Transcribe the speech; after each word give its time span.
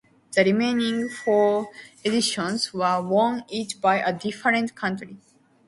The 0.31 0.43
remaining 0.43 1.09
four 1.09 1.69
editions 2.03 2.73
were 2.73 3.03
won 3.03 3.45
each 3.49 3.79
by 3.79 3.97
a 3.99 4.11
different 4.11 4.73
country. 4.73 5.19